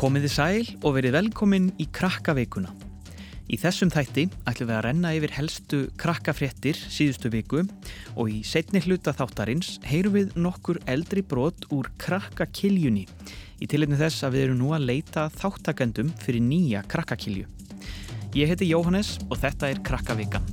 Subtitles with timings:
[0.00, 2.70] Komiði sæl og verið velkomin í krakkaveikuna.
[3.52, 7.66] Í þessum þætti ætlum við að renna yfir helstu krakkafréttir síðustu viku
[8.14, 13.04] og í setni hluta þáttarins heyrum við nokkur eldri brot úr krakkakiljunni
[13.60, 17.44] í tilitni þess að við erum nú að leita þáttakendum fyrir nýja krakkakilju.
[18.40, 20.48] Ég heiti Jóhannes og þetta er krakkavikan.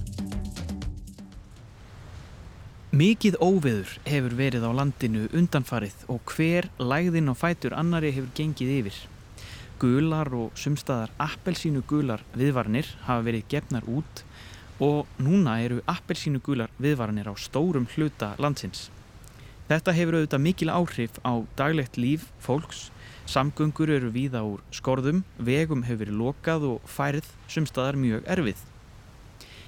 [2.92, 8.82] Mikið óveður hefur verið á landinu undanfarið og hver lægðin á fætur annari hefur gengið
[8.82, 9.06] yfir.
[9.78, 14.24] Gular og sumstaðar appelsínu gular viðvarnir hafa verið gefnar út
[14.82, 18.88] og núna eru appelsínu gular viðvarnir á stórum hluta landsins.
[19.70, 22.88] Þetta hefur auðvitað mikil áhrif á daglegt líf fólks,
[23.30, 28.66] samgöngur eru víða úr skorðum, vegum hefur verið lokað og færið sumstaðar mjög erfið.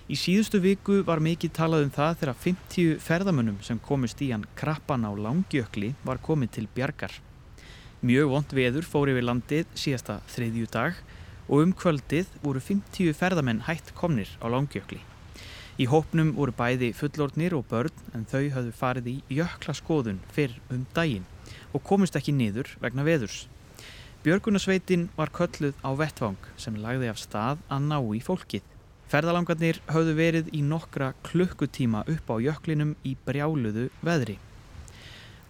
[0.09, 4.49] Í síðustu viku var mikið talað um það þegar 50 ferðamönnum sem komist í hann
[4.57, 7.13] krappan á langjökli var komið til bjargar.
[7.99, 10.99] Mjög vond veður fór yfir landið síðasta þriðju dag
[11.51, 15.01] og um kvöldið voru 50 ferðamenn hætt komnir á langjökli.
[15.75, 20.55] Í hópnum voru bæði fullordnir og börn en þau hafðu farið í jökla skoðun fyrr
[20.71, 21.27] um daginn
[21.75, 23.49] og komist ekki niður vegna veðurs.
[24.23, 28.63] Björgunarsveitin var kölluð á vettvang sem lagði af stað að ná í fólkið.
[29.11, 34.39] Ferðalangarnir hafðu verið í nokkra klukkutíma upp á jöklinum í brjáluðu veðri.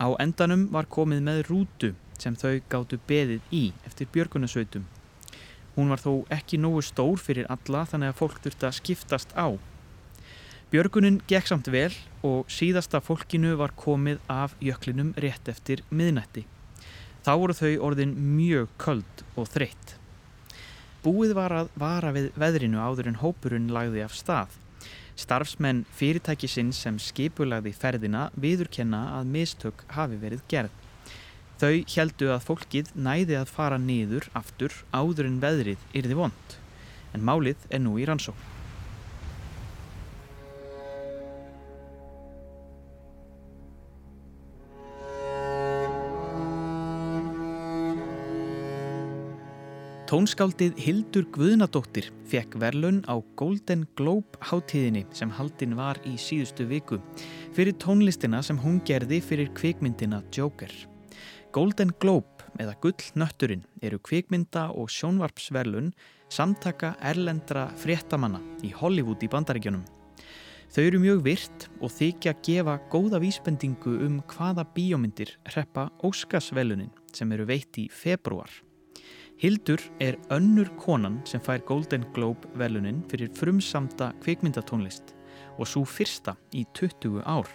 [0.01, 4.85] Á endanum var komið með rútu sem þau gáttu beðið í eftir björgunasautum.
[5.75, 9.47] Hún var þó ekki nógu stór fyrir alla þannig að fólk þurfti að skiptast á.
[10.69, 11.93] Björgunin gekk samt vel
[12.25, 16.43] og síðasta fólkinu var komið af jöklinum rétt eftir miðnætti.
[17.25, 19.95] Þá voru þau orðin mjög köld og þreytt.
[21.03, 24.59] Búið var að vara við veðrinu áður en hópurinn lagði af stað.
[25.19, 30.75] Starfsmenn fyrirtækisinn sem skipulagði ferðina viðurkenna að mistök hafi verið gerð.
[31.59, 36.53] Þau heldu að fólkið næði að fara niður aftur áður en veðrið yrði vond,
[37.11, 38.39] en málið er nú í rannsók.
[50.09, 56.97] Tónskáldið Hildur Guðnadóttir fekk verlun á Golden Globe hátíðinni sem haldinn var í síðustu viku
[57.53, 60.88] fyrir tónlistina sem hún gerði fyrir kvikmyndina Joker.
[61.49, 65.87] Golden Globe eða Gullnötturinn eru kvikmynda og sjónvarpsverlun
[66.29, 69.81] samtaka erlendra fréttamanna í Hollywood í bandaríkjunum.
[70.69, 76.91] Þau eru mjög virt og þykja að gefa góða vísbendingu um hvaða bíómyndir hreppa Óskarsvelunin
[77.17, 78.51] sem eru veitt í februar.
[79.41, 85.15] Hildur er önnur konan sem fær Golden Globe velunin fyrir frumsamta kvikmyndatónlist
[85.57, 87.49] og svo fyrsta í 20 ár.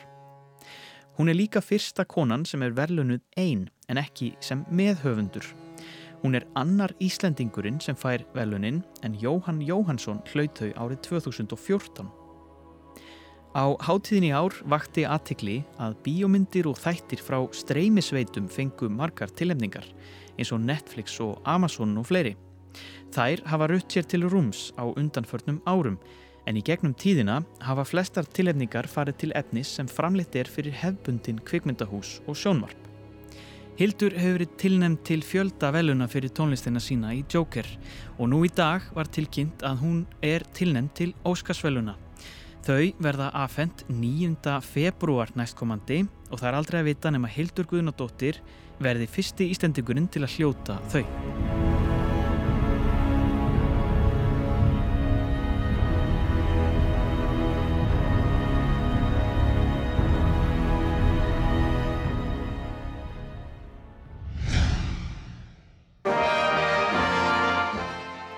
[1.15, 5.47] Hún er líka fyrsta konan sem er verlunuð einn en ekki sem meðhöfundur.
[6.25, 12.09] Hún er annar Íslendingurinn sem fær velunin en Jóhann Jóhannsson hlaut þau árið 2014.
[13.55, 19.87] Á hátíðin í ár vakti aðtikli að bíómyndir og þættir frá streymisveitum fengu margar tilhemningar
[20.35, 22.35] eins og Netflix og Amazon og fleiri.
[23.15, 26.01] Þær hafa rutt sér til rúms á undanförnum árum
[26.47, 31.41] en í gegnum tíðina hafa flestar tilefningar farið til efnis sem framleitt er fyrir hefbundin
[31.45, 32.81] kvikmyndahús og sjónvarp.
[33.75, 37.67] Hildur hefur verið tilnæmt til fjölda veluna fyrir tónlistina sína í Joker
[38.21, 41.97] og nú í dag var tilkynnt að hún er tilnæmt til Óskarsveluna.
[42.65, 44.55] Þau verða afhengt 9.
[44.65, 48.41] februar næstkomandi og það er aldrei að vita nema Hildur Guðnadóttir
[48.79, 51.54] verði fyrsti ístendingurinn til að hljóta þau.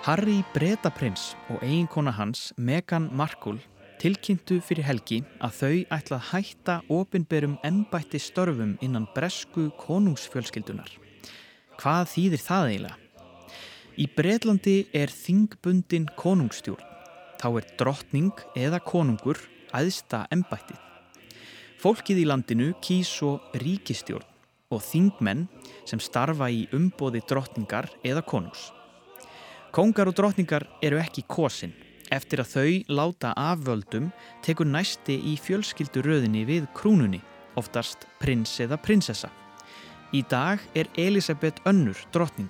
[0.06, 3.58] Harry Bretaprins og eiginkona hans, Meghan Markle,
[3.98, 10.92] tilkynntu fyrir helgi að þau ætla að hætta ofinberum ennbætti störfum innan bresku konungsfjölskyldunar.
[11.82, 13.00] Hvað þýðir það eiginlega?
[13.98, 16.86] Í Breitlandi er þingbundin konungsstjórn.
[17.42, 19.42] Þá er drottning eða konungur
[19.74, 20.78] aðsta ennbættið.
[21.82, 24.30] Fólkið í landinu kýs svo ríkistjórn
[24.70, 25.48] og þingmenn
[25.82, 28.70] sem starfa í umbóði drottningar eða konungs.
[29.76, 31.74] Kongar og drottningar eru ekki kosin.
[32.08, 34.06] Eftir að þau láta afvöldum
[34.46, 37.20] tekur næsti í fjölskylduröðinni við krúnunni,
[37.60, 39.28] oftast prins eða prinsessa.
[40.16, 42.48] Í dag er Elisabeth önnur drottning.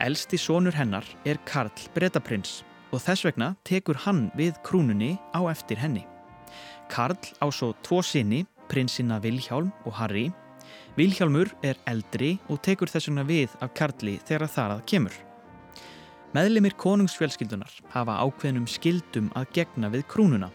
[0.00, 2.62] Elsti sónur hennar er Karl Bretaprins
[2.96, 6.06] og þess vegna tekur hann við krúnunni á eftir henni.
[6.88, 10.30] Karl á svo tvo sinni, prinsina Vilhjálm og Harry,
[10.96, 15.27] Vilhjálmur er eldri og tekur þessuna við af Karli þegar þar að kemur.
[16.36, 20.50] Meðlimir konungsfjölskyldunar hafa ákveðnum skildum að gegna við krúnuna.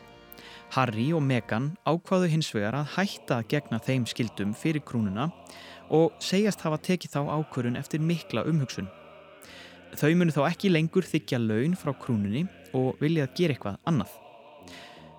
[0.75, 5.31] Harry og Meghan ákvaðu hins vegar að hætta að gegna þeim skildum fyrir krúnuna
[5.89, 8.85] og segjast hafa tekið þá ákvörun eftir mikla umhugsun.
[9.97, 12.43] Þau munu þá ekki lengur þykja laun frá krúnunni
[12.77, 14.11] og vilja að gera eitthvað annað.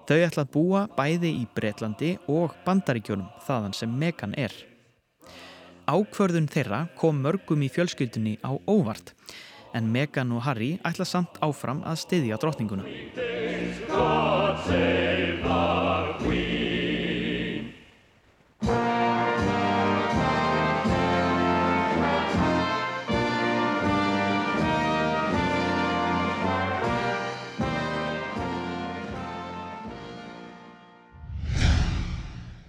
[0.07, 4.55] Þau ætla að búa bæði í Breitlandi og Bandaríkjónum þaðan sem Megan er.
[5.91, 9.17] Ákvörðun þeirra kom mörgum í fjölskyldunni á óvart
[9.75, 12.87] en Megan og Harry ætla samt áfram að styðja drotninguna.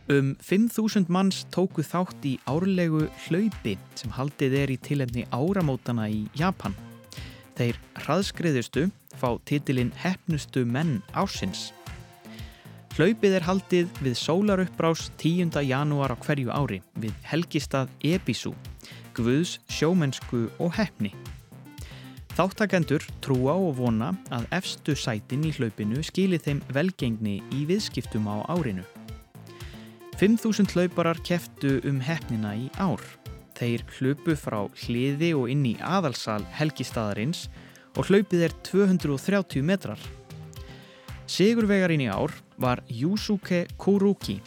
[0.06, 6.28] Um 5.000 manns tóku þátt í árlegu hlaupi sem haldið er í tilendni áramótana í
[6.38, 6.78] Japan.
[7.56, 11.70] Þeir hraðskriðustu fá titilinn Hefnustu menn ásins.
[12.96, 15.56] Hlaupið er haldið við sólaruppbrás 10.
[15.68, 18.54] janúar á hverju ári við helgistað Ebisu,
[19.16, 21.12] Guðs, sjómennsku og hefni.
[22.36, 28.44] Þáttakendur trúa og vona að efstu sætin í hlaupinu skili þeim velgengni í viðskiptum á
[28.52, 28.84] árinu.
[30.20, 33.04] 5.000 hlauparar keftu um hefnina í ár.
[33.56, 37.46] Þeir hlupu frá hliði og inn í aðalsal helgistadarins
[37.96, 40.02] og hlaupið er 230 metrar.
[41.32, 44.42] Sigurvegarinn í ár var Yusuke Kuruki,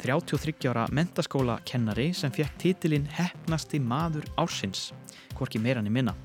[0.00, 4.90] 33 ára mentaskóla kennari sem fekk titilinn Hefnasti maður ársins,
[5.36, 6.16] hvorki meirann í minna.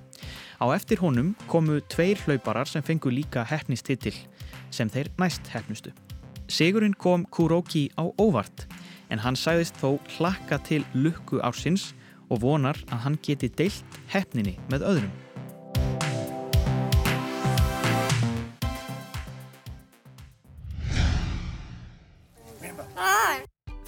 [0.59, 4.15] Á eftir honum komu tveir hlauparar sem fengu líka hefnistitil,
[4.71, 5.93] sem þeir næst hefnustu.
[6.49, 8.65] Sigurinn kom Kuroki á óvart
[9.09, 11.93] en hann sæðist þó hlakka til lukku ársins
[12.29, 15.17] og vonar að hann geti deilt hefninni með öðrum.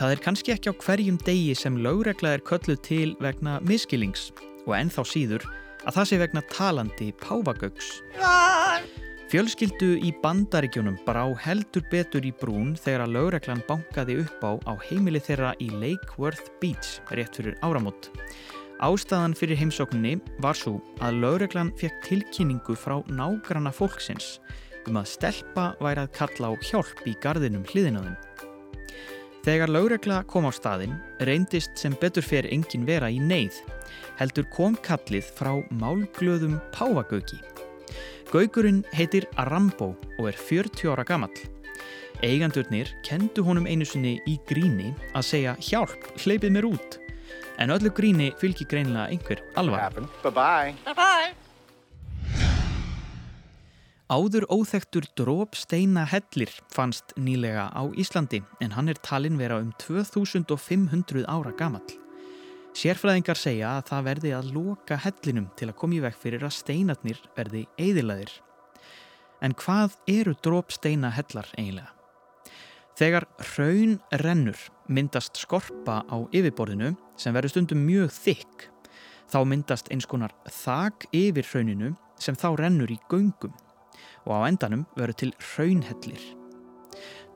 [0.01, 4.31] Það er kannski ekki á hverjum degi sem lögregla er kölluð til vegna miskilings
[4.65, 5.45] og ennþá síður
[5.85, 7.91] að það sé vegna talandi pávagögs.
[9.31, 14.73] Fjölskyldu í bandaríkjónum brá heldur betur í brún þegar að lögreglan bankaði upp á á
[14.89, 18.09] heimili þeirra í Lake Worth Beach rétt fyrir áramót.
[18.83, 24.41] Ástæðan fyrir heimsókninni var svo að lögreglan fekk tilkynningu frá nágranna fólksins
[24.89, 28.19] um að stelpa væri að kalla á hjálp í gardinum hliðinaðum.
[29.47, 33.63] Þegar lögregla kom á staðin reyndist sem betur fyrir engin vera í neyð
[34.19, 37.39] heldur kom kallið frá málglöðum Pávagöki
[38.31, 41.33] Gaugurinn heitir Arambo og er 40 ára gammal.
[42.23, 46.95] Eigandurnir kendu honum einu sinni í gríni að segja hjálp, hleypið mér út.
[47.59, 49.91] En öllu gríni fylgir greinlega einhver alvar.
[50.23, 50.75] Bye bye.
[50.85, 51.33] Bye bye.
[54.11, 59.75] Áður óþektur dróp steina hellir fannst nýlega á Íslandi en hann er talin vera um
[59.83, 61.83] 2500 ára gammal.
[62.71, 66.53] Sérfræðingar segja að það verði að loka hellinum til að koma í vekk fyrir að
[66.55, 68.31] steinarnir verði eðilaðir.
[69.43, 71.91] En hvað eru drópsteina hellar eiginlega?
[72.95, 73.25] Þegar
[73.57, 78.67] raun rennur myndast skorpa á yfirborðinu sem verður stundum mjög þykk.
[79.31, 83.55] Þá myndast eins konar þak yfir rauninu sem þá rennur í göngum
[84.27, 86.23] og á endanum verður til raunhellir.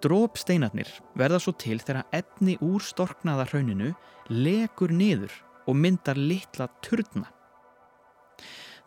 [0.04, 3.94] Drópsteinarnir verða svo til þegar efni úr storknaða rauninu
[4.30, 5.34] legur niður
[5.66, 7.30] og myndar litla turna.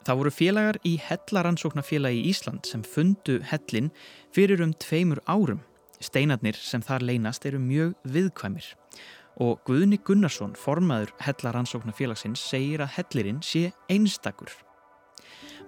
[0.07, 3.91] Það voru félagar í Hellaransóknarfélagi í Ísland sem fundu hellin
[4.33, 5.65] fyrir um tveimur árum.
[6.01, 8.71] Steinarnir sem þar leynast eru mjög viðkvæmir
[9.39, 14.51] og Guðni Gunnarsson, formaður Hellaransóknarfélagsins, segir að hellirinn sé einstakur.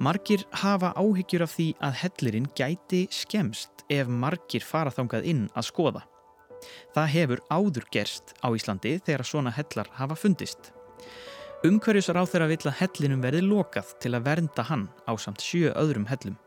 [0.00, 5.68] Margir hafa áhyggjur af því að hellirinn gæti skemst ef margir fara þangað inn að
[5.68, 6.04] skoða.
[6.94, 10.72] Það hefur áður gerst á Íslandi þegar svona hellar hafa fundist.
[11.66, 15.74] Umhverjusar á þeirra vill að hellinum verði lokað til að vernda hann á samt sjö
[15.76, 16.38] öðrum hellum.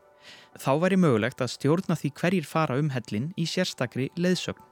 [0.58, 4.62] Þá væri mögulegt að stjórna því hverjir fara um hellin í sérstakri leðsögn.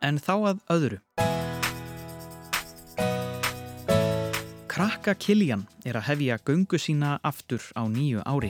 [0.00, 1.29] En þá að öðru.
[4.80, 8.48] Krakka Kiljan er að hefja göngu sína aftur á nýju ári.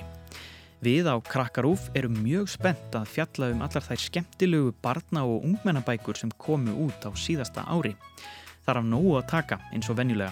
[0.78, 6.14] Við á Krakkarúf erum mjög spennt að fjalla um allar þær skemmtilegu barna- og ungmennabækur
[6.14, 7.98] sem komu út á síðasta ári.
[8.62, 10.30] Það er af nógu að taka eins og venjulega.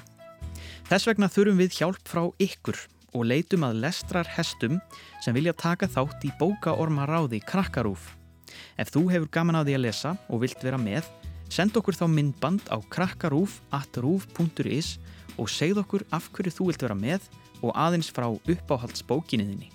[0.86, 2.78] Þess vegna þurfum við hjálp frá ykkur
[3.18, 4.78] og leitum að lestrar hestum
[5.18, 8.14] sem vilja taka þátt í bókaormaráði Krakkarúf.
[8.78, 11.02] Ef þú hefur gaman á því að lesa og vilt vera með,
[11.50, 17.20] send okkur þá myndband á krakkarúf.rúf.is og segð okkur af hverju þú vilt vera með
[17.62, 19.70] og aðeins frá uppáhaldsbókinniðinni.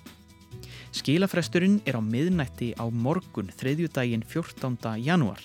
[0.94, 5.00] Skilafresturinn er á miðnætti á morgun þriðjudaginn 14.
[5.02, 5.40] janúar.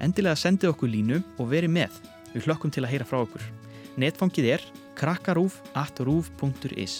[0.00, 1.92] Endilega sendið okkur línu og verið með.
[2.32, 3.44] Við hlokkum til að heyra frá okkur.
[4.00, 4.62] Netfangið er
[5.00, 6.94] krakkarúf.rúf.is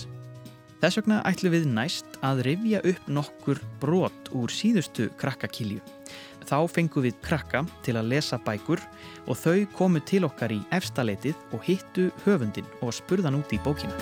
[0.80, 5.80] Þess vegna ætlum við næst að rifja upp nokkur brot úr síðustu krakkakilju.
[6.50, 8.80] Þá fengum við krakka til að lesa bækur
[9.30, 13.94] og þau komu til okkar í efstaleitið og hittu höfundin og spurðan út í bókina.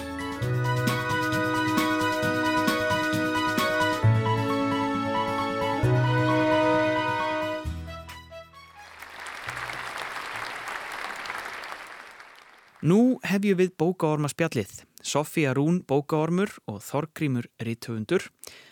[12.89, 14.87] Nú hefjum við bókaorma spjallið.
[15.05, 18.25] Sofía Rún bókaormur og Þorgrímur Rítöfundur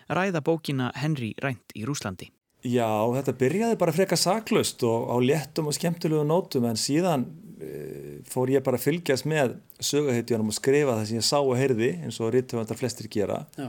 [0.09, 2.30] ræða bókina Henry Rænt í Rúslandi.
[2.66, 7.26] Já, þetta byrjaði bara freka saklust og á léttum og skemmtilegu nótum en síðan
[7.62, 11.54] e, fór ég bara að fylgjast með söguheitjónum og skrifa það sem ég sá og
[11.58, 13.42] heyrði eins og Rítöfundar flestir gera.
[13.58, 13.68] Já.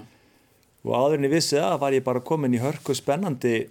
[0.88, 3.68] Og áðurinn ég vissi að var ég bara komin í hörku spennandi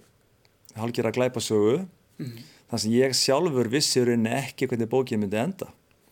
[0.77, 2.45] halgjara glæpasögu mm -hmm.
[2.69, 5.67] þar sem ég sjálfur vissi ekki hvernig bókið myndi enda.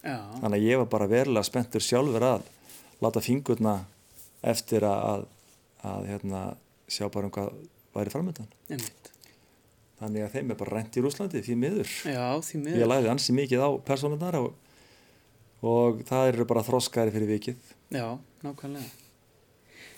[0.06, 0.20] Já.
[0.42, 2.44] þannig að ég var bara verulega spenntur sjálfur að
[3.02, 3.80] láta fingurna
[4.46, 5.26] eftir að,
[5.82, 6.42] að hérna,
[6.88, 7.50] sjá bara um hvað
[7.96, 8.50] væri framöndan
[10.02, 11.96] þannig að þeim er bara reynd í Rúslandi því miður.
[12.10, 14.54] Já, því miður ég læði ansi mikið á personunar og,
[15.64, 18.08] og það eru bara þroskari fyrir vikið Já,
[18.44, 19.04] nákvæmlega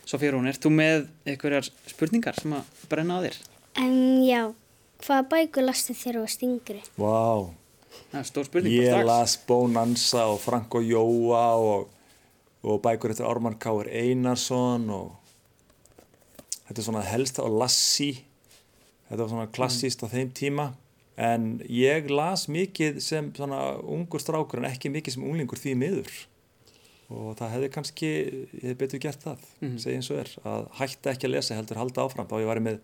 [0.08, 3.40] Sofía Rún, ert þú með einhverjar spurningar sem að brenna á þér?
[3.84, 4.42] Um, já,
[5.04, 6.80] hvaða bækur lastu þér á stingri?
[6.96, 7.50] Vá wow.
[8.64, 11.90] Ég las Bonanza og Frank og Jóa og,
[12.64, 15.12] og bækur eftir Ármann Káur Einarsson og
[16.68, 18.12] þetta er svona helst og Lassi
[19.10, 20.08] þetta var svona klassíst mm.
[20.10, 20.68] á þeim tíma
[21.18, 26.12] en ég las mikið sem svona ungur strákur en ekki mikið sem unglingur því miður
[27.08, 28.08] og það hefði kannski,
[28.60, 29.76] ég hef betur gert það mm.
[29.82, 32.82] segja eins og er, að hætta ekki að lesa heldur halda áfram, þá, með,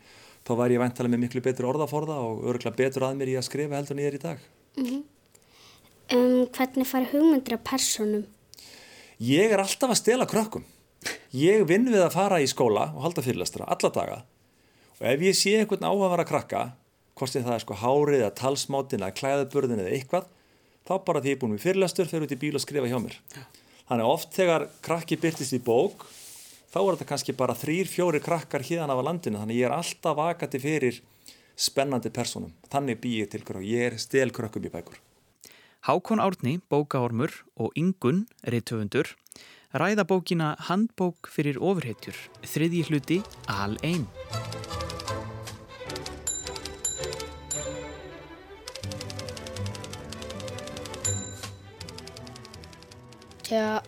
[0.48, 3.48] þá væri ég væntalega með miklu betur orðaforða og örgulega betur að mér í að
[3.50, 4.46] skrifa heldur en ég er í dag
[4.80, 5.02] mm -hmm.
[6.18, 8.26] um, Hvernig fara hugmyndir af personum?
[9.20, 10.64] Ég er alltaf að stela krökkum
[11.34, 14.24] Ég vinn við að fara í skóla og halda fyrirlastra alla daga
[15.04, 16.64] og ef ég sé einhvern áhafara krakka
[17.20, 20.32] hvort það er sko hárið eða talsmátin eða klæðaburðin eða eitthvað
[20.88, 23.00] þá bara því ég er búin með fyrirlastur fyrir út í bíl og skrifa hjá
[23.04, 23.46] mér ja.
[23.84, 26.06] Þannig oft þegar krakki byrtist í bók
[26.74, 30.16] þá er þetta kannski bara þrýr, fjóri krakkar hérna af landinu þannig ég er alltaf
[30.18, 31.02] vakati fyrir
[31.56, 32.54] spennandi personum.
[32.72, 33.66] Þannig ég til krökk.
[33.68, 34.98] Ég er stel krökkum í bækur.
[35.84, 39.18] Hákon Árni, bókaormur og Ingun, reytöfundur,
[39.76, 42.16] ræða bókina Handbók fyrir ofurheitjur,
[42.48, 44.08] þriðji hluti Al einn.
[53.54, 53.84] Já,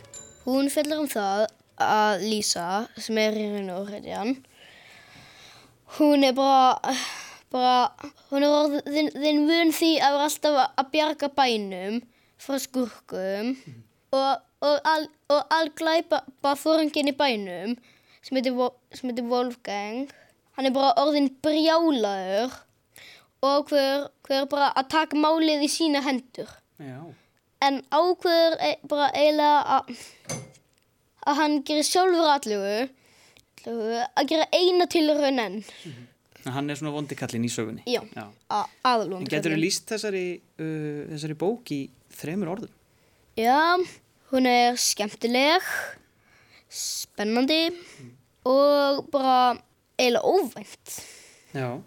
[0.46, 1.48] hún fyllir um það
[1.82, 2.70] að Lísa,
[3.02, 4.36] sem er í raun og hreitjan,
[5.98, 6.92] hún er bara
[7.56, 12.00] bara, hún er orðin þinn vun því að vera alltaf að bjarga bænum
[12.42, 13.82] frá skurkum mm.
[14.18, 17.76] og, og, all, all glæpa bara fórhengin í bænum
[18.26, 20.12] sem heitir Wolfgang
[20.58, 22.56] hann er bara orðin brjálaður
[23.46, 26.50] og hver, hver bara að taka málið í sína hendur
[26.82, 27.00] Já.
[27.68, 29.80] En áhver e, bara eiginlega
[31.26, 32.78] að hann gerir sjálfur allugu
[33.66, 36.12] að gera eina tilraun enn mm -hmm.
[36.46, 37.82] Hann er svona vondikallin í sögunni.
[37.90, 38.26] Já, Já.
[38.86, 39.26] aðalvondikallin.
[39.26, 40.26] En getur þú líst þessari,
[40.62, 41.80] uh, þessari bók í
[42.20, 42.74] þremur orðum?
[43.40, 43.82] Já,
[44.30, 45.66] hún er skemmtileg,
[46.70, 48.12] spennandi mm.
[48.52, 49.40] og bara
[49.98, 50.94] eiginlega óvænt.
[51.56, 51.82] Já,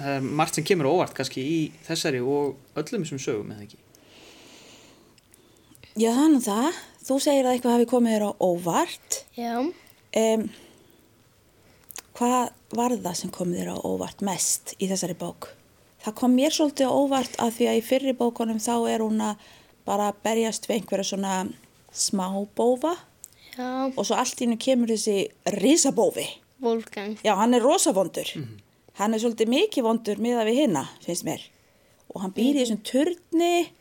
[0.00, 3.81] það er margt sem kemur óvart kannski í þessari og öllum þessum sögum, eða ekki?
[5.92, 6.76] Já, þannig það.
[7.02, 9.16] Þú segir að eitthvað hafi komið þér á óvart.
[9.36, 9.54] Já.
[10.22, 10.44] Um,
[12.16, 15.50] hvað var það sem kom þér á óvart mest í þessari bók?
[16.02, 19.20] Það kom mér svolítið á óvart að því að í fyrri bókunum þá er hún
[19.22, 19.44] að
[19.86, 21.34] bara berjast við einhverja svona
[21.92, 22.94] smá bófa
[23.52, 23.90] Já.
[23.92, 26.24] og svo allt í hennu kemur þessi risabófi.
[26.62, 27.18] Wolfgang.
[27.26, 28.32] Já, hann er rosavondur.
[28.36, 28.58] Mm -hmm.
[28.98, 31.40] Hann er svolítið mikið vondur miða við hinna, finnst mér.
[32.14, 32.60] Og hann býr í mhm.
[32.60, 33.72] þessum turni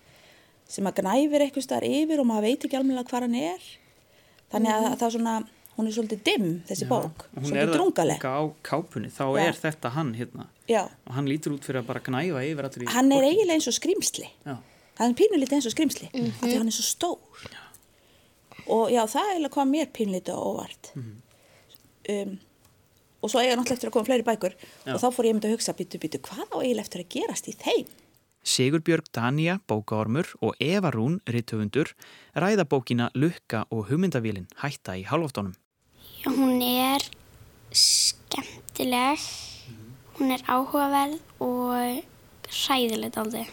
[0.71, 3.65] sem að gnæfir eitthvað starf yfir og maður veit ekki alveg hvað hann er.
[4.51, 4.93] Þannig að, mm -hmm.
[4.93, 5.35] að það er svona
[5.77, 7.23] hún er svolítið dimm þessi Já, bók.
[7.35, 8.25] svolítið drungaleg.
[8.27, 9.47] á kápunni, þá Já.
[9.47, 10.47] er þetta hann hérna.
[10.67, 10.83] Já.
[11.07, 14.27] og hann lítur út fyrir að bara gnæfa yfir hann er eiginlega eins og skrimsli
[14.45, 16.43] hann er pínulítið eins og skrimsli mm -hmm.
[16.43, 17.17] af því hann er svo stór.
[18.67, 20.91] Og já, það eiginlega kom mér pínlítið á óvart.
[22.09, 22.39] Um,
[23.21, 24.53] og svo eiga náttúrulega eftir að koma fleiri bækur.
[24.85, 27.47] Og þá fór ég myndi að hugsa býtu, býtu, hvað á eiginlega eftir að gerast
[27.47, 27.87] í þeim
[28.43, 31.93] Sigurbjörg Danja, bókaormur og Eva Rún, rithöfundur,
[32.35, 35.53] ræða bókina Lukka og hugmyndavélin hætta í halvoftónum.
[36.23, 37.05] Já, hún er
[37.71, 39.21] skemmtileg,
[40.17, 42.01] hún er áhugaverð og
[42.49, 43.45] hræðilegt aldrei.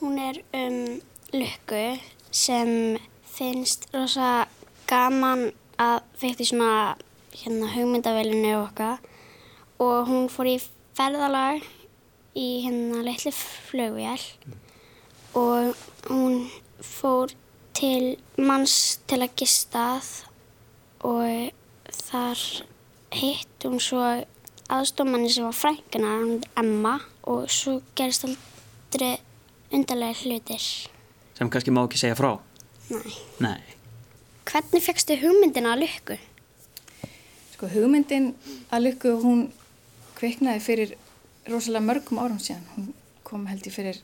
[0.00, 1.00] Hún er um
[1.34, 1.98] lukku
[2.30, 4.46] sem finnst rosa
[4.86, 5.50] gaman
[5.82, 6.94] að fekti svona
[7.34, 9.02] hérna hugmyndavélinu okkar
[9.82, 10.58] og hún fór í
[10.94, 11.66] ferðalag
[12.38, 14.22] í hérna litlu flugvél
[15.36, 15.76] og
[16.08, 16.46] hún
[16.82, 17.32] fór
[17.76, 20.08] til manns til að gistað
[21.04, 21.52] og
[22.08, 22.44] þar
[23.12, 24.02] hitt hún svo
[24.72, 26.96] aðstofanni sem var frænkina, hún er Emma
[27.28, 29.18] og svo gerist aldrei
[29.72, 30.64] undarlega hlutir.
[31.36, 32.36] Sem kannski má ekki segja frá.
[32.92, 33.14] Nei.
[33.40, 33.60] Nei.
[34.48, 36.18] Hvernig fegstu hugmyndina að lukku?
[37.54, 38.32] Sko hugmyndin
[38.72, 39.46] að lukku hún
[40.18, 40.94] kviknaði fyrir
[41.50, 42.64] rosalega mörgum árum síðan.
[42.76, 42.92] Hún
[43.26, 44.00] kom held ég fyrir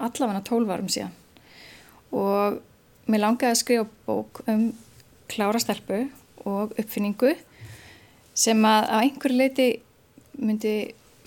[0.00, 1.12] 12 árum síðan
[2.10, 2.60] og
[3.10, 4.70] mér langaði að skrifa bók um
[5.30, 6.00] klára stelpu
[6.48, 7.34] og uppfinningu
[8.34, 9.68] sem að á einhverju leiti
[10.40, 10.74] myndi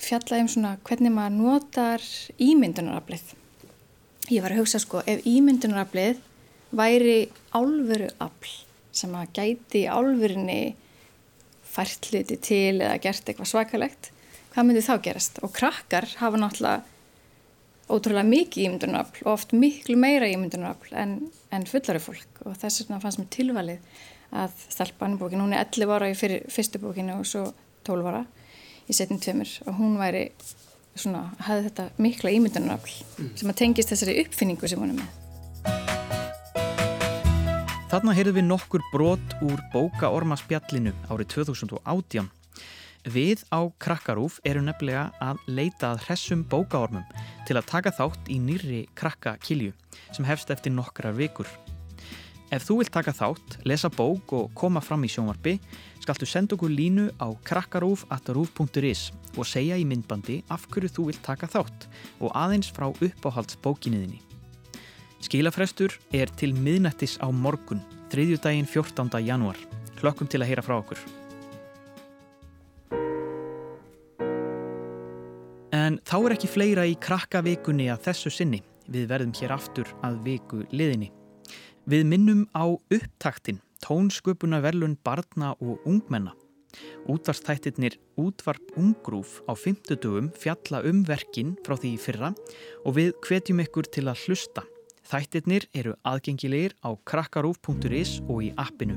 [0.02, 2.04] fjalla um svona hvernig maður notar
[2.42, 3.34] ímyndunaraflið.
[4.32, 6.20] Ég var að hugsa sko ef ímyndunaraflið
[6.74, 7.18] væri
[7.54, 8.50] álveru afl
[8.94, 10.74] sem að gæti í álverinni
[11.74, 14.10] fært hluti til eða gert eitthvað svakalegt,
[14.54, 15.40] hvað myndi þá gerast?
[15.42, 16.82] Og krakkar hafa náttúrulega
[17.90, 21.16] ótrúlega mikið ímyndunarafl og oft miklu meira ímyndunarafl en,
[21.52, 23.98] en fullari fólk og þess vegna fannst mér tilvalið
[24.34, 27.44] að stelpan í bókinu, hún er 11 ára í fyrir, fyrstu bókinu og svo
[27.86, 28.22] 12 ára
[28.88, 30.24] í setjum tveimur og hún væri
[30.94, 32.96] svona, hafði þetta mikla ímyndunarafl
[33.36, 35.20] sem að tengist þessari uppfinningu sem hún er með.
[37.92, 42.32] Þarna heyrðum við nokkur brot úr bókaormaspjallinu árið 2018.
[43.04, 47.04] Við á Krakkarúf eru nefnilega að leita að hressum bókaormum
[47.44, 49.74] til að taka þátt í nýrri krakkakilju
[50.08, 51.44] sem hefst eftir nokkrar vikur.
[52.48, 55.58] Ef þú vilt taka þátt, lesa bók og koma fram í sjónvarpi,
[56.00, 59.02] skaltu senda okkur línu á krakkarúf.rúf.is
[59.36, 61.88] og segja í myndbandi af hverju þú vilt taka þátt
[62.20, 64.22] og aðeins frá uppáhaldsbókinniðinni.
[65.24, 69.12] Skilafrestur er til miðnættis á morgun, þriðjudaginn 14.
[69.24, 69.60] janúar.
[70.00, 71.23] Hlökkum til að heyra frá okkur.
[75.84, 78.62] En þá er ekki fleira í krakkavikunni að þessu sinni.
[78.88, 81.10] Við verðum hér aftur að viku liðinni.
[81.90, 86.32] Við minnum á upptaktin, tónsköpuna verlun barna og ungmenna.
[87.10, 92.32] Útvarstættirnir Útvarp Ungrúf á 50 dögum fjalla um verkin frá því fyrra
[92.84, 94.64] og við hvetjum ykkur til að hlusta.
[95.04, 98.96] Þættirnir eru aðgengilegir á krakkarúf.is og í appinu.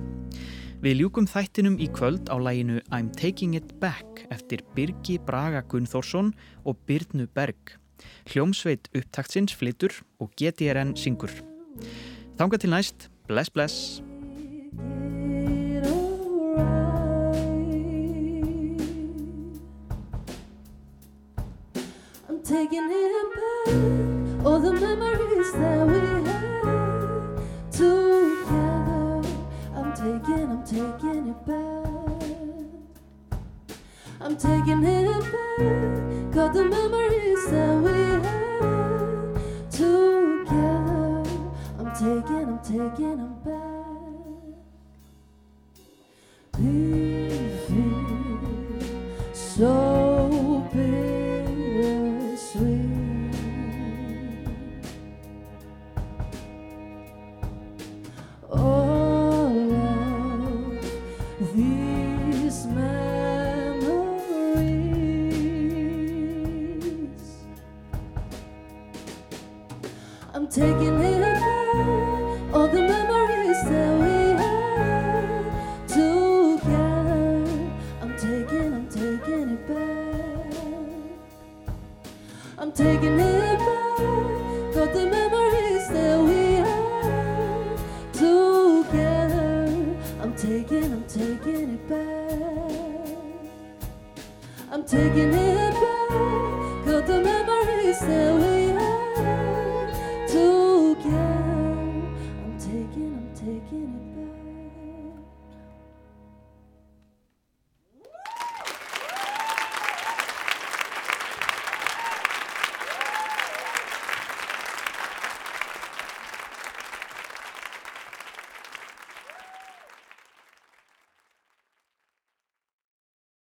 [0.77, 6.29] Við ljúkum þættinum í kvöld á læginu I'm Taking It Back eftir Birgi Braga Gunnþórsson
[6.69, 7.73] og Byrnu Berg.
[8.29, 11.33] Hljómsveit upptaktsins flytur og GTRN syngur.
[12.37, 14.03] Þanga til næst, bless bless.
[22.47, 23.16] Taking it
[30.69, 31.87] taking it back.
[34.19, 36.31] I'm taking it back.
[36.33, 37.91] Got the memories that we
[38.25, 38.51] had
[39.71, 41.23] together.
[41.79, 43.85] I'm taking, I'm taking them back.
[46.59, 46.73] We
[47.67, 49.96] feel so.